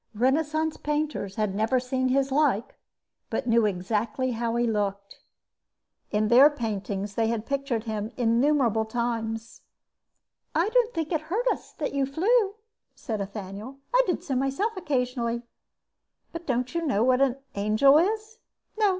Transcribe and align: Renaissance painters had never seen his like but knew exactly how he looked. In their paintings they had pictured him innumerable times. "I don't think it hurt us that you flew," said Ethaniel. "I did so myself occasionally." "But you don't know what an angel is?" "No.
Renaissance 0.15 0.77
painters 0.77 1.35
had 1.35 1.53
never 1.53 1.79
seen 1.79 2.07
his 2.07 2.31
like 2.31 2.73
but 3.29 3.45
knew 3.45 3.67
exactly 3.67 4.31
how 4.31 4.55
he 4.55 4.65
looked. 4.65 5.19
In 6.09 6.27
their 6.27 6.49
paintings 6.49 7.13
they 7.13 7.27
had 7.27 7.45
pictured 7.45 7.83
him 7.83 8.11
innumerable 8.17 8.83
times. 8.83 9.61
"I 10.55 10.69
don't 10.69 10.91
think 10.91 11.11
it 11.11 11.21
hurt 11.21 11.47
us 11.49 11.73
that 11.73 11.93
you 11.93 12.07
flew," 12.07 12.55
said 12.95 13.19
Ethaniel. 13.21 13.77
"I 13.93 14.01
did 14.07 14.23
so 14.23 14.33
myself 14.35 14.75
occasionally." 14.75 15.43
"But 16.31 16.49
you 16.49 16.63
don't 16.63 16.87
know 16.87 17.03
what 17.03 17.21
an 17.21 17.35
angel 17.53 17.99
is?" 17.99 18.39
"No. 18.79 18.89